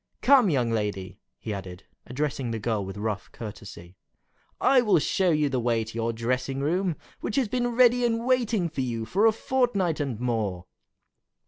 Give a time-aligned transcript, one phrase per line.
[0.23, 3.97] Come, young lady," he added, addressing the girl with rough courtesy,
[4.59, 8.25] "I will show you the way to your dressing room, which has been ready and
[8.25, 10.65] waiting for you for a fortnight and more."